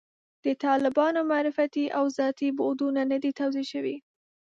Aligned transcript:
د 0.45 0.45
طالبانو 0.65 1.19
معرفتي 1.31 1.85
او 1.97 2.05
ذاتي 2.17 2.47
بعدونه 2.59 3.01
نه 3.11 3.17
دي 3.23 3.31
توضیح 3.39 3.65
شوي. 3.73 3.97